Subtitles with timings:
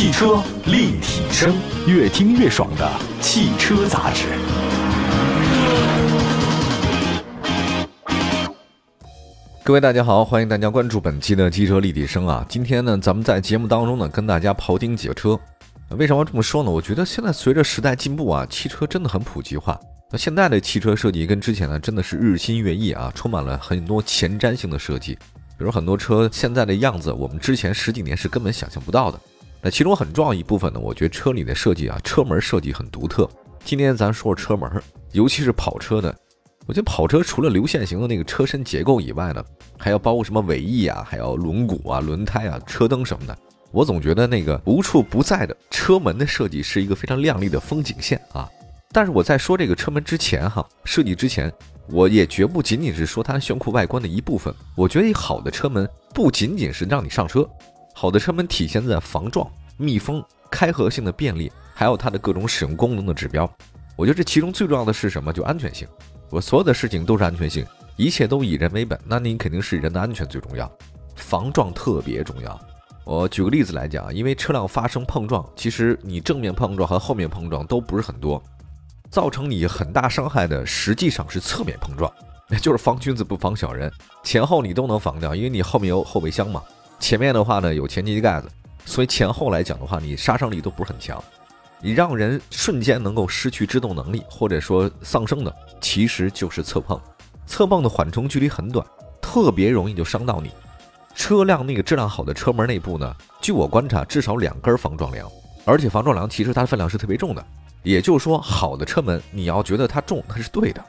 [0.00, 1.54] 汽车立体声，
[1.86, 4.28] 越听越爽的汽车杂志。
[9.62, 12.46] 各位大家好，欢迎大家关注本期的汽车立体声啊！
[12.48, 15.38] 今天呢，咱们在节目当中呢，跟大家庖丁解车。
[15.90, 16.70] 为什么这么说呢？
[16.70, 19.78] 我觉得现在随着时代进步啊，汽车真的很普及化。
[20.10, 25.18] 那现在的汽车设计跟之前呢，真的是日新月异啊，充满了很多前瞻性的设计。
[25.58, 29.20] 比如很多车现在的样子，我们之前十几年是根本想象不到的。
[29.62, 33.28] 那其中很重要一部分呢，我觉得车里的设计啊，车门设计很独特。
[33.62, 34.82] 今天咱说说车门，
[35.12, 36.14] 尤其是跑车的。
[36.66, 39.44] 我觉得跑车除了流线型的那个车身结构以外呢，
[39.76, 43.36] 还要包括什么尾翼啊，还有轮毂啊、轮胎啊、车灯什么的。
[43.70, 48.48] 我总觉得那个无处不在的车门的设计是一个非常亮丽的风景线啊。
[48.92, 51.52] 但是我在说这个车门之前哈，设计之前，
[51.88, 54.52] 我也绝不仅仅是说它炫酷外观的一部分。
[54.76, 57.48] 我觉得一好的车门不仅仅是让你上车，
[58.00, 63.46] 好的车门体现在防撞、密封、开合性的便利，还有它的各种使用功能的指标。
[63.94, 65.30] 我觉得这其中最重要的是什么？
[65.30, 65.86] 就安全性。
[66.30, 67.62] 我所有的事情都是安全性，
[67.96, 70.66] 一切都以人为本，那你肯定是人的安全最重要，
[71.14, 72.58] 防撞特别重要。
[73.04, 78.42] 我举个例子来讲，因为车辆发生碰撞，其实你正面碰撞和后面碰撞都不是很多，
[79.10, 82.10] 造成你很大伤害的实际上是侧面碰撞，
[82.62, 83.92] 就是防君子不防小人，
[84.24, 86.62] 前后你都能防掉，因为你后面有后备箱嘛，
[87.00, 88.48] 前面的话呢有前机盖子，
[88.84, 91.20] 所以前后来讲的话，你杀伤力都不是很强。
[91.80, 97.00] 你让人瞬间能够失去制动能力，或者说丧生的，其实就是侧碰。
[97.46, 98.86] 侧碰的缓冲距离很短，
[99.20, 100.50] 特别容易就伤到你。
[101.14, 105.26] 车辆那个质量好的车门内部呢，据我观察，至少两根防撞梁，
[105.64, 107.44] 而且防撞梁其实它的分量是特别重的。
[107.82, 110.84] 也就是说，好的车门，你要觉得它重，它是对的，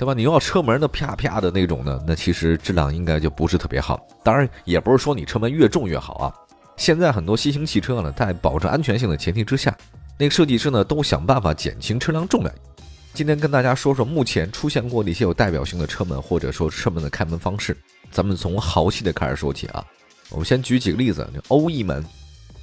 [0.00, 0.14] 对吧？
[0.14, 4.00] 你要车门的啪啪的那种呢，那其实质量应该就不是特别好。
[4.24, 6.32] 当然，也不是说你车门越重越好啊。
[6.78, 9.76] 现在很多新型汽车呢，在保证安全性的前提之下。
[10.16, 12.54] 那个设计师呢，都想办法减轻车辆重量。
[13.12, 17.76] 今天跟大家说说目前出现过的一些有代表性的车门，或者说车门的开门方式。
[18.10, 19.84] 咱们从豪气的开始说起啊。
[20.30, 22.02] 我们先举几个例子：欧翼门、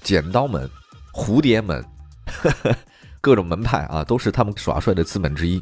[0.02, 0.68] 剪刀门、
[1.14, 1.86] 蝴蝶门，
[3.22, 5.62] 各种门派啊，都是他们耍帅的资本之一。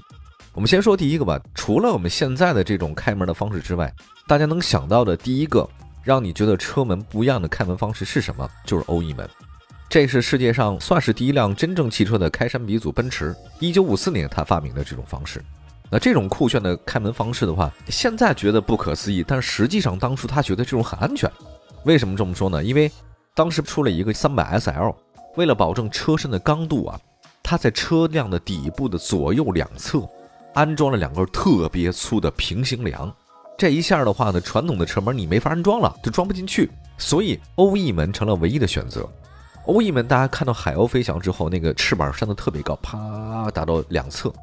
[0.56, 1.38] 我们先说第一个吧。
[1.54, 3.94] 除了我们现在的这种开门的方式之外，
[4.26, 5.70] 大家能想到的第一个
[6.02, 8.50] 让你觉得车门不一样的开门方式是什么？
[8.66, 9.30] 就是欧翼门。
[9.90, 13.36] 这是世界上算是第一辆真正汽车的开山鼻祖，奔驰。
[13.60, 15.44] 一九五四年，他发明的这种方式。
[15.90, 21.30] 那这种酷炫的开门方式的话，现在觉得不可思议，但实际上当初他觉得这种很安全。
[21.84, 22.64] 为什么这么说呢？
[22.64, 22.90] 因为
[23.34, 24.96] 当时出了一个三百 SL，
[25.36, 26.98] 为了保证车身的刚度啊，
[27.44, 30.00] 它在车辆的底部的左右两侧
[30.56, 33.14] 安装了两根特别粗的平行梁。
[33.58, 39.08] 这一下的话呢，传统的车门你没法安装了，就装不进去，所以欧翼门成了唯一的选择。
[39.66, 44.34] 欧翼门，大家看到海鸥飞翔之后，那个翅膀扇得特别高，啪打到两侧。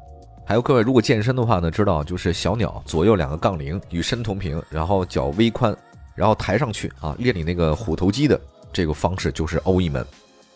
[0.45, 5.75] 还有各位，如果健身的话呢，知道就是小鸟左右两个杠铃与身同平，然后脚微宽，
[6.15, 8.39] 然后抬上去啊，练你那个虎头肌的
[8.71, 10.05] 这个方式就是欧翼门。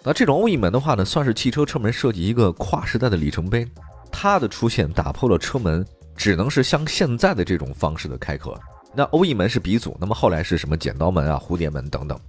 [0.04, 3.66] 那这种欧翼门的话呢，算是汽车车门设计一个跨时代的里程碑。
[4.12, 5.86] 它的出现打破了车门
[6.16, 8.60] 只能是像现在的这种方式的开合。
[8.94, 12.20] 那欧翼门是鼻祖，那么后来是什么剪刀门啊、蝴蝶门等等。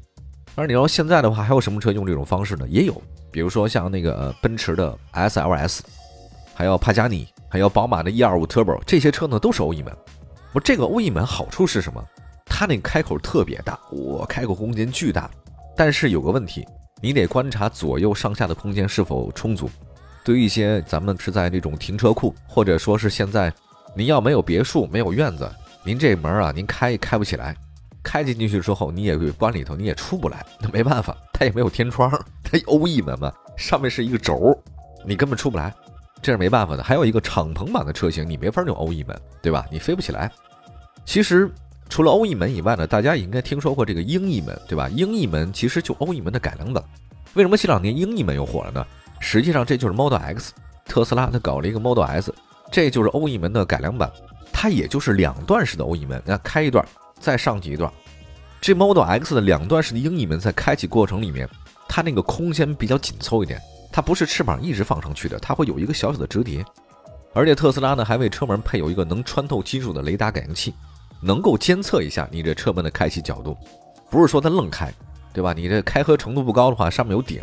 [0.55, 2.67] 而你说现在的话，还有什么车用这种方式呢？
[2.69, 3.01] 也有，
[3.31, 5.81] 比如说像那个奔驰的 SLS，
[6.53, 9.97] 还有帕加尼，还有宝马的 E25 Turbo，这些车呢都是欧翼门。
[10.53, 12.05] 我这个欧翼门好处是什么？
[12.45, 15.31] 它那开口特别大，我开口空间巨大。
[15.77, 16.67] 但是有个问题，
[17.01, 19.71] 你得观察左右上下的空间是否充足。
[20.29, 23.51] 对于一些咱们是在这种停车库，或者说是现在
[23.97, 25.51] 您要没有别墅、没有院子，
[25.83, 27.57] 您这门啊，您开开不起来。
[28.03, 32.11] 开进进去之后，你也关里头，你也出不来，那没办法，它也没有天窗，
[32.45, 34.55] 它欧翼门嘛，上面是一个轴，
[35.03, 35.75] 你根本出不来，
[36.21, 36.83] 这是没办法的。
[36.83, 39.67] 还有一个敞篷版的车型，你没法用欧翼门，对吧？
[39.73, 40.31] 你飞不起来。
[41.07, 41.51] 其实
[41.89, 44.91] 除了欧翼门以外呢，大家也应该听说过这个鹰翼门，对吧？
[44.91, 46.85] 鹰翼门其实就欧翼门的改良版。
[47.33, 48.87] 为什么这两年鹰翼门又火了呢？
[49.21, 50.53] 实际上这就是 Model X，
[50.87, 52.35] 特斯拉它搞了一个 Model S，
[52.71, 54.11] 这就是欧翼门的改良版，
[54.53, 56.87] 它也就是两段式的欧翼门，那开一段。
[57.21, 57.93] 再上去一段，
[58.61, 61.49] 这 Model X 的两段式的鹰翼门在开启过程里面，
[61.89, 63.61] 它那个空间比较紧凑一点，
[63.91, 66.65] 它不是翅膀一直放上去的，它会有一个小小的折叠。
[67.35, 70.73] 而且特斯拉呢还为车门配有一个能穿透金属的雷达感应器，
[71.21, 73.57] 能够监测一下你这车门的开启角度，
[74.09, 74.95] 不是说它愣开，
[75.33, 75.53] 对吧？
[75.53, 77.43] 你这开合程度不高的话，上面有顶，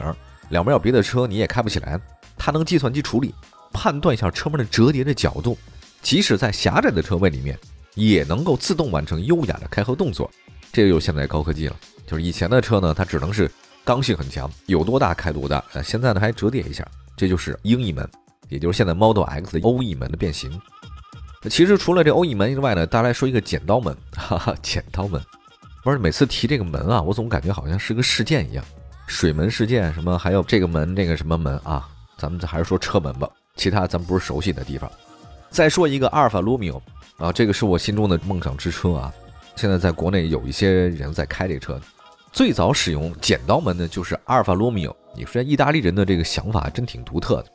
[0.49, 1.99] 两边有别的车你也开不起来，
[2.37, 3.33] 它能计算机处理，
[3.73, 5.57] 判断一下车门的折叠的角度，
[6.01, 7.57] 即使在狭窄的车位里面。
[7.95, 10.29] 也能够自动完成优雅的开合动作，
[10.73, 11.75] 这个有现在高科技了。
[12.05, 13.49] 就是以前的车呢，它只能是
[13.85, 15.63] 刚性很强，有多大开多大。
[15.71, 18.05] 呃，现在呢还折叠一下，这就是鹰翼门，
[18.49, 20.51] 也就是现在 Model X 的欧翼门的变形。
[21.49, 25.21] 其实除了这欧翼门之外呢，大家来说一个剪刀门，哈哈，剪刀门。
[25.81, 28.65] 不是每次提这个门啊，我总感觉好像是个事件一样，
[29.07, 31.87] 水门事件什么，还有这个门那个什么门啊，
[32.17, 34.89] 咱们还是说车门吧，其他咱不是熟悉的地方。
[35.49, 36.81] 再说一个阿尔法罗密欧
[37.17, 39.13] 啊，这个是我心中的梦想之车啊，
[39.55, 41.79] 现在在国内有一些人在开这车。
[42.33, 47.45] 最早使用剪刀门的就是阿尔法罗密欧，你说意大利人的这个想法真挺独特的。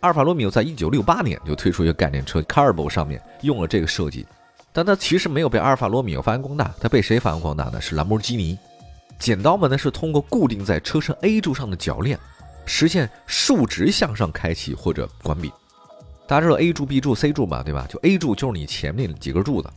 [0.00, 4.24] 阿尔法罗密欧在一九六八年就推出一个概念车 Carbo 上面用了这个设计。
[4.72, 7.80] 但它其实没有被阿尔法罗密欧发扬光大，它被谁发扬光大呢？
[7.80, 8.56] 是兰博基尼。
[9.20, 12.18] 剪刀门呢是通过固定在车身 A 柱上的铰链，
[12.64, 15.52] 实现竖直向上开启或者关闭。
[16.26, 17.62] 大家知道 A 柱、B 柱、C 柱嘛？
[17.62, 17.86] 对吧？
[17.88, 19.68] 就 A 柱就是你前面几根柱子，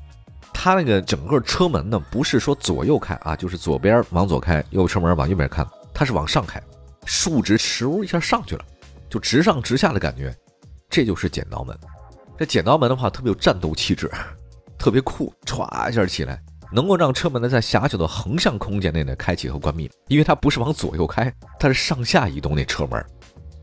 [0.54, 6.64] 它那个整个车门呢不是说左右开啊，就是左边往左开，右车门往右边看，它是往上开，
[7.06, 8.64] 竖直哧一下上去了，
[9.10, 10.34] 就直上直下的感觉，
[10.90, 11.78] 这就是剪刀门。
[12.38, 14.10] 这剪刀门的话特别有战斗气质。
[14.78, 16.42] 特别酷，歘一下起来，
[16.74, 23.06] 能够让车门呢在狭小的横向空间内呢开启和关闭，因为它不是往左右开，它是上下移动那车门，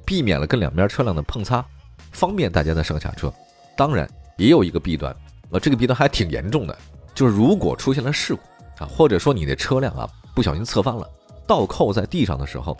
[0.07, 1.65] 避免了跟两边车辆的碰擦，
[2.13, 3.33] 方便大家的上下车。
[3.77, 5.15] 当然也有一个弊端，
[5.51, 6.79] 呃，这个弊端还挺严重的，
[7.13, 8.41] 就是如果出现了事故
[8.85, 11.09] 啊，或者说你的车辆啊不小心侧翻了，
[11.47, 12.77] 倒扣在地上的时候，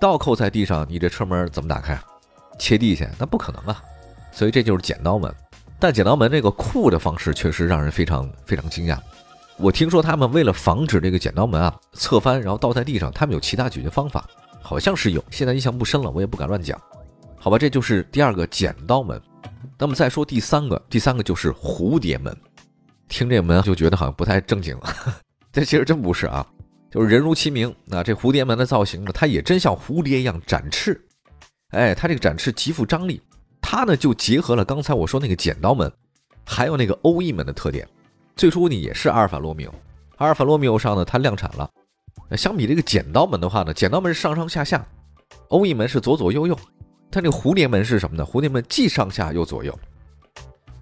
[0.00, 2.02] 倒扣在地上，你这车门怎么打开啊？
[2.58, 3.82] 切地下那不可能啊，
[4.32, 5.30] 所以这就是剪刀门。
[5.78, 8.96] 但剪刀门这个酷的方式确实让人非常非常惊讶。
[9.56, 14.28] 我听说他们为了防止这个剪刀门啊侧翻，然后倒在地上，他们有其他解决方法，
[14.60, 16.80] 好像是有，现在印象不深了，我也不敢乱讲。
[17.36, 19.20] 好吧，这就是第二个剪刀门。
[19.78, 22.36] 那么再说第三个，第三个就是蝴蝶门。
[23.08, 24.94] 听这门就觉得好像不太正经了，
[25.52, 26.44] 这其实真不是啊，
[26.90, 27.72] 就是人如其名。
[27.84, 31.00] 那这蝴蝶门的造型呢，它也真像蝴蝶一样展翅，
[31.70, 33.20] 哎，它这个展翅极富张力。
[33.60, 35.90] 它呢就结合了刚才我说那个剪刀门，
[36.44, 37.86] 还有那个欧翼门的特点。
[38.36, 39.74] 最初呢也是阿尔法罗密欧，
[40.16, 41.70] 阿尔法罗密欧上呢它量产了。
[42.36, 44.84] 相比这个剪刀门的话呢，剪刀门是上上下下，
[45.48, 46.58] 欧翼门是左左右右。
[47.10, 48.24] 它那个蝴蝶门是什么呢？
[48.24, 49.78] 蝴蝶门既上下又左右，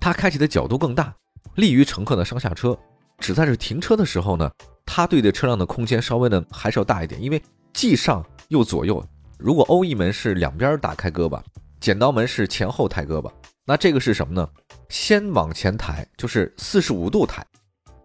[0.01, 1.15] 它开启的角度更大，
[1.57, 2.77] 利于乘客的上下车。
[3.19, 4.51] 只在这停车的时候呢，
[4.87, 9.05] 它对的车辆的空间稍微呢还是要大一点，因为既上又左右。
[9.39, 11.41] 如果欧翼门是两边打开胳膊。
[11.81, 13.29] 剪刀门是前后抬胳膊，
[13.65, 14.49] 那这个是什么呢？
[14.89, 17.47] 先往前抬，就是四十五度抬，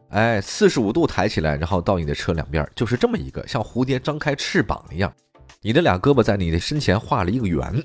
[0.09, 5.11] 哎，四十五度抬起来，然后到你的车两边，就是这么一个像蝴蝶张开翅膀一样，
[5.61, 7.83] 你的俩胳膊在你的身前画了一个圆。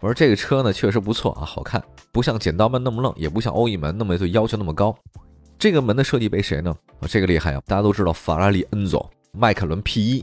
[0.00, 1.82] 我说这个车呢确实不错啊，好看，
[2.12, 4.96] 不像剪刀门那么愣，也不像欧翼门那么对要求那么高。
[5.58, 6.74] 这个门的设计被谁呢？
[7.00, 7.62] 啊这个厉害啊！
[7.66, 10.22] 大家都知道法拉利 Enzo、迈凯伦 P1。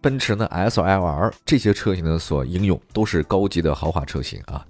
[0.00, 4.66] 奔驰呢，S L R 这些车型呢所应用都是高级的豪华车型啊。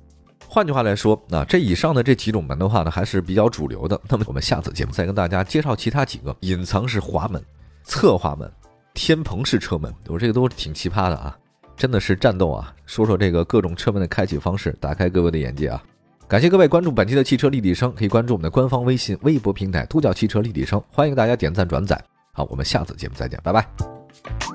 [0.55, 4.01] 换句话来说，那这以上的这几种门的话呢，还是比较主流的。
[4.09, 7.43] 那么我们下次节目再跟大家介绍其他几个隐藏式滑门、
[7.83, 8.49] 侧滑门、
[8.95, 11.37] 天棚式车门，我这个都挺奇葩的啊，
[11.77, 12.73] 真的是战斗啊！
[12.87, 15.83] 说说这个各种车门的开启方式，打开各位的眼界啊！
[16.29, 22.01] 感谢各位关注本期的汽车立体声，可以关注我们的官方微信、微博平台“都叫汽车立体声”，欢迎大家点赞转载。
[22.33, 24.54] 好，我们下次节目再见，拜拜。